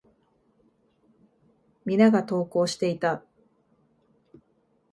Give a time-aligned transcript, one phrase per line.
[1.85, 3.23] 皆が登校していた。